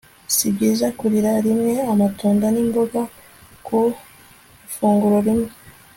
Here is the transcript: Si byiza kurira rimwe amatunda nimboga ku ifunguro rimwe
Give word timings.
Si 0.35 0.47
byiza 0.55 0.87
kurira 0.97 1.31
rimwe 1.45 1.73
amatunda 1.93 2.45
nimboga 2.53 3.01
ku 3.65 3.79
ifunguro 4.67 5.17
rimwe 5.27 5.49